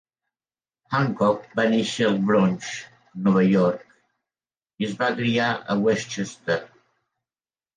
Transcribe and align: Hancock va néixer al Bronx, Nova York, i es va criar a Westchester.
Hancock 0.99 1.43
va 1.59 1.65
néixer 1.73 2.07
al 2.07 2.17
Bronx, 2.31 2.71
Nova 3.27 3.43
York, 3.49 3.85
i 4.85 4.89
es 4.89 4.97
va 5.03 5.11
criar 5.21 5.47
a 5.51 5.77
Westchester. 5.85 6.59